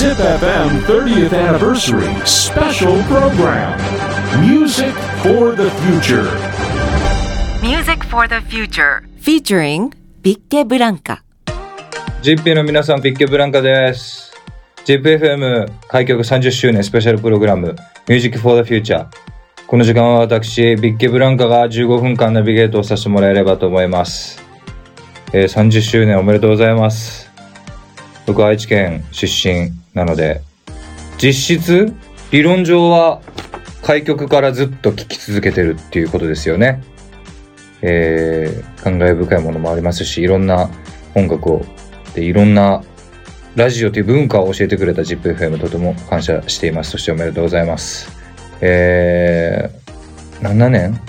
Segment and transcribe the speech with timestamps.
[0.00, 3.76] ZipFM 30th Anniversary Special Program
[4.40, 6.24] Music for the Future
[7.60, 9.92] Music for the Future featuring
[10.22, 11.22] ビッケブランカ
[12.22, 14.32] GP の皆さん、ピッケブランカです。
[14.86, 17.76] GPFM 開局30周年スペシャルプログラム
[18.08, 19.06] Music for the Future。
[19.66, 24.42] この時間は私、ビッケブランカが15分間ナビゲートをさせてもらえればと思います。
[25.34, 27.29] えー30周年おめでとうございます。
[28.30, 30.40] 僕愛知県出身なので、
[31.20, 31.92] 実質、
[32.30, 33.20] 理論上は
[33.82, 36.80] 開局からずっと聴き続けてるっていうことですよね。
[37.82, 40.70] えー、感慨深いものもありますし、いろんな
[41.16, 41.66] 音楽を
[42.14, 42.84] でいろんな
[43.56, 46.92] ラジオという文化を教えてくれた ZIPFM とても感謝しています。
[46.92, 48.12] そしておめでとうございます。
[48.60, 51.00] えー、7年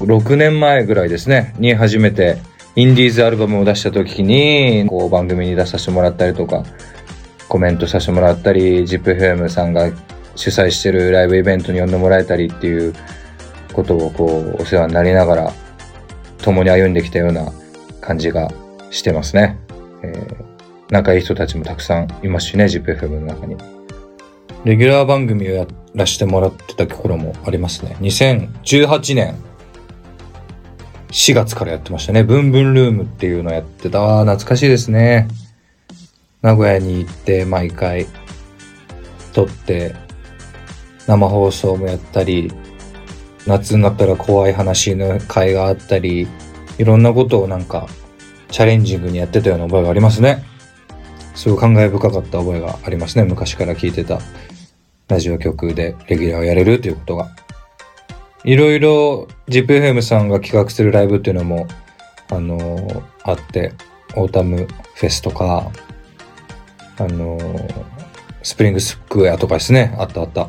[0.00, 2.36] ?6 年前ぐらいですね、に初めて
[2.76, 6.64] インディーズアルバムを出した時に、こう番組に出させてもらったりとか、
[7.48, 9.90] コメントさせてもらったり、ZIPFM さんが
[10.36, 12.94] 主催してるライブイベントに呼んでもらえたりっていう
[13.72, 14.26] ことをこ
[14.58, 15.52] うお世話になりながら
[16.38, 17.52] 共に歩んできたような
[18.00, 18.50] 感じが
[18.90, 19.58] してますね。
[20.02, 20.52] えー
[20.92, 23.56] 仲いい人たちもたくさんいますしね、ZIPFM の中に。
[24.66, 27.96] レギュラー番組をやらせてもらってた頃もありますね。
[28.00, 29.34] 2018年
[31.12, 32.24] 4月からやってましたね。
[32.24, 34.02] ブンブンルームっていうのをやってた。
[34.02, 35.28] あー懐かしいですね。
[36.40, 38.06] 名古屋に行って毎回
[39.32, 39.94] 撮って
[41.06, 42.50] 生放送もやったり、
[43.46, 46.26] 夏になったら怖い話の会があったり、
[46.78, 47.88] いろんなことをなんか
[48.50, 50.44] チャレンジングにやってたような覚えがありますね。
[51.34, 53.24] すごい感慨深かった覚えがありますね。
[53.24, 54.18] 昔から聞いてた
[55.08, 57.41] ラジオ局でレギュラーをやれるということが。
[58.44, 61.66] いろいろ ZIPFM さんが企画するライブっていうのも、
[62.30, 63.72] あのーあって、
[64.16, 65.70] オータムフェスとか、
[66.98, 67.92] あのー
[68.42, 69.94] スプリングスクエアとかですね。
[69.98, 70.48] あったあった。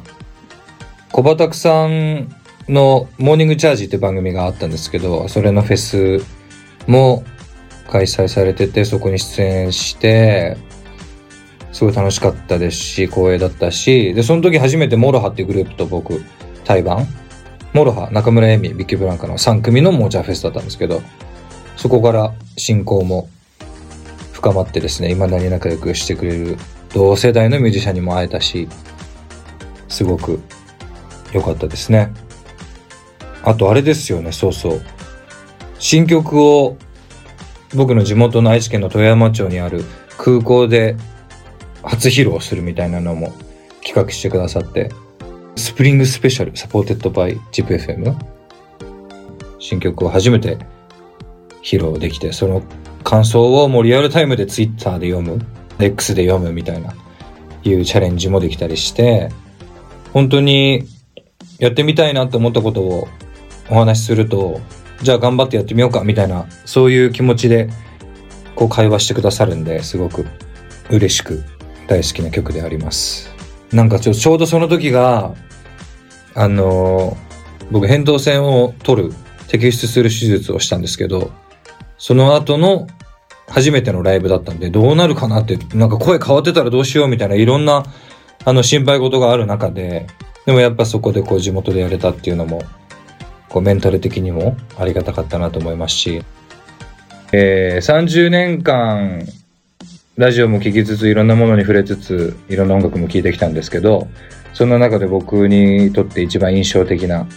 [1.12, 2.36] 小畑さん
[2.68, 6.26] のモーニングチャージって番組があったんですけど、それのフェス
[6.88, 7.24] も
[7.92, 10.58] 開催されてて、そこに出演して、
[11.72, 16.24] すごい楽しかったですし、光栄だったし、で、その時初めて MOROHAっていうグループと僕、
[16.64, 17.08] 対バン
[17.74, 21.02] MOROHA、中村エミ、ビッケブランカの3組のモーチャーフェスだったんですけど、
[21.76, 23.30] そこから親交も
[24.32, 26.58] 深まってですね、未だに仲良くしてくれる
[26.94, 28.70] 同世代のミュージシャンにも会えたし、
[29.90, 30.40] すごく
[31.34, 32.14] 良かったですね。
[33.44, 34.82] あとあれですよね、そうそう。
[35.80, 36.78] 新曲を
[37.74, 39.84] 僕の地元の愛知県の豊山町にある
[40.20, 40.96] 空港で
[41.82, 43.34] 初披露するみたいなのも
[43.84, 44.92] 企画してくださって、
[45.74, 48.16] Spring Special supported by ZIPFM
[49.58, 50.60] 新曲を初めて
[51.64, 52.62] 披露できて、その
[53.04, 55.44] 感想をもうリアルタイムで Twitter で読む、
[55.80, 56.94] X で読むみたいな、
[57.64, 59.32] いうチャレンジもできたりして、
[60.14, 60.84] 本当に
[61.58, 63.08] やってみたいなと思ったことを
[63.72, 64.62] お話しすると、
[65.02, 67.68] じゃあ頑張ってやってみようかみたいな、そういう気持ちで
[68.54, 70.28] こう会話してくださるんで、すごく
[70.92, 71.44] 嬉しく
[71.88, 73.34] 大好きな曲であります。
[73.72, 75.34] なんかちょちょうどその時が、
[76.36, 77.18] あの
[77.72, 79.14] 僕、扁桃腺を取る、
[79.48, 81.32] 摘出する手術をしたんですけど、
[81.98, 82.88] その後の
[83.48, 87.84] 初めてのライブだったんで、どうなるかなって、なんか声変わってたらどうしようみたいな、いろんな、
[88.46, 90.08] あの、心配事がある中で、
[90.46, 92.64] でもやっぱそこでこう地元でやれたっていうのも、
[93.50, 96.24] こうメンタル的にもありがたかったなと思いますし、
[97.32, 99.26] えー、30年間、
[100.16, 104.08] ラジオも聴きつつ、いろんなものに触れつつ、いろんな音楽も聴いてきたんですけど、
[104.54, 107.28] そんな中で僕にとって一番印象的な、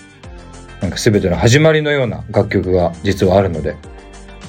[0.82, 3.76] なんか全ての始まりのような楽曲が実はあるので、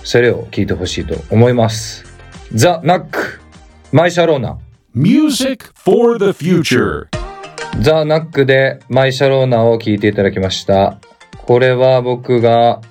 [0.04, 2.04] それを聴いてほしいと思います。
[2.54, 3.40] ザ・ナック、
[3.94, 4.58] マイ・シャローナ。
[4.94, 7.08] Music for the Future
[7.80, 11.00] ザ・ナックでマイ・シャローナを聴いていただきました。
[11.46, 12.82] これは僕が、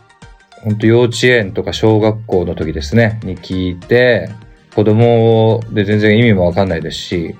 [0.62, 4.30] 本当幼稚園とか小学校の時ですね、に聞いて、
[4.76, 7.34] 子供で全然意味もわかんないですし、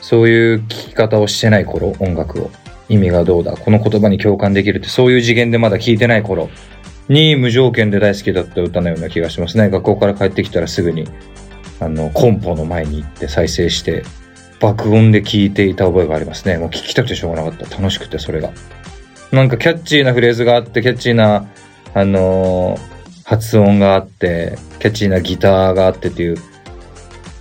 [0.00, 2.50] そういう聞き方をしてない頃、音楽を。
[2.88, 6.48] 意味がどうだ、この言葉に共感できるって、そういう次元でまだ聞いてない頃
[7.10, 9.68] に無条件で大好きだった歌のような気がしますね。
[9.68, 11.06] 学校から帰ってきたらすぐに、
[11.78, 14.02] あの、コンポの前に行って再生して、
[14.60, 16.56] 爆音で聞いていた覚えがありますね。
[16.56, 17.76] もう聞きたくてしょうがなかった。
[17.76, 18.50] 楽しくて、それが。
[19.30, 21.46] なんかキャッチーなフレーズがあって、キャッチーな、
[21.92, 22.99] あのー
[23.30, 26.36] 発音があって、キャッチーなギターがあってっていう、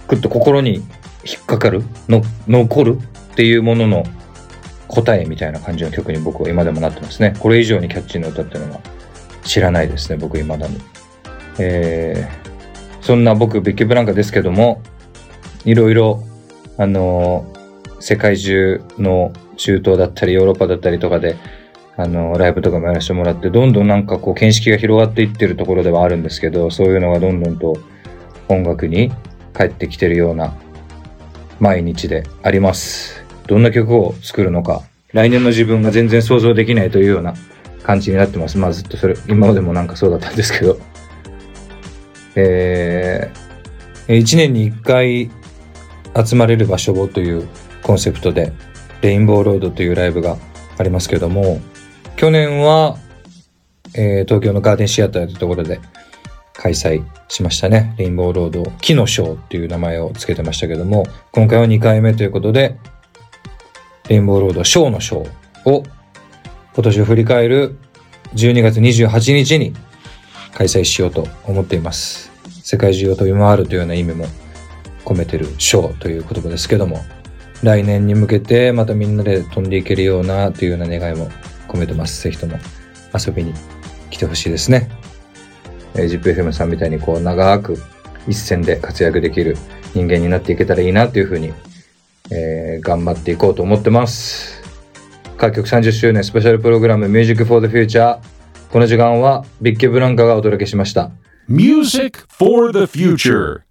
[0.08, 0.76] ぐっと心に
[1.26, 3.00] 引っかかるの、残る
[3.32, 4.04] っていうものの
[4.88, 7.34] 答えみたいな感じの曲に僕は今でもなってますね。
[7.40, 8.82] これ以上にキャッチーな歌っていうのは
[9.44, 10.80] 知らないですね、僕未だに。
[11.58, 14.84] えー、そんな僕、ビッキーブランカですけども、
[15.66, 16.24] いろいろ、
[16.78, 17.52] あの、
[18.00, 21.36] 世界中の中東だったりヨーロッパだったりとかで、
[22.00, 27.78] あの、ライブとかもやらせてもらって、どんどんなんかこう、見識が広がっていってるところではあるんですけど、そういうのがどんどんと
[28.48, 29.12] 音楽に
[29.54, 30.54] 帰ってきてるような
[31.60, 33.26] 毎日であります。
[33.48, 34.82] どんな曲を作るのか、
[35.12, 37.34] 来年の自分が全然想像できないというような
[37.84, 38.58] 感じになってます。
[38.58, 40.80] まあずっとそれ、今までもなんかそうだったんですけど。
[42.38, 45.30] えー、1年に1回
[46.26, 47.46] 集まれる場所をという
[47.84, 48.54] コンセプトで、
[49.02, 50.38] レインボーロードというライブが
[50.78, 51.60] ありますけども、
[52.20, 52.98] 去年は、
[53.96, 55.80] えー東京のガーデンシアターというところで
[56.52, 57.96] 開催しましたね。
[57.98, 62.76] レインボーロード、木のショーっていう名前を付けてましたけども、今回は2回目ということで、
[64.10, 65.86] レインボーロードショーのショーを
[66.74, 67.78] 今年を振り返る
[68.34, 69.74] 12月28日に
[70.54, 72.34] 開催しようと思っています。
[72.62, 74.26] 世界中を飛び回るというような意味も
[75.06, 77.00] 込めてるショーという言葉ですけども、
[77.64, 81.30] 来年に向けてまたみんなで飛んでいけるようなというような願いも
[81.70, 82.24] 込めてます。
[82.24, 82.58] ぜひとも
[83.14, 83.54] 遊びに
[84.10, 84.90] 来てほしいですね。
[85.96, 87.78] えー、ZIPFM さんみたいにこう長く
[88.28, 89.58] 一戦で活躍できる
[89.94, 91.54] 人間になっていけたらいいなというふうに、
[92.32, 94.62] えー頑張っていこうと思ってます。
[95.38, 98.20] 各局30周年スペシャルプログラム Music for the Future
[98.72, 101.12] この時間はビッケブランカがお届けしました。
[101.48, 103.69] Music for the future.